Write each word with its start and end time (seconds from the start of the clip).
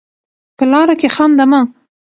په 0.57 0.63
لاره 0.71 0.95
کې 0.99 1.09
خانده 1.15 1.45
مه. 1.51 1.61